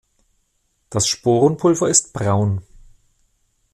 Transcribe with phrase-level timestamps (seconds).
[0.89, 2.63] Das Sporenpulver ist braun.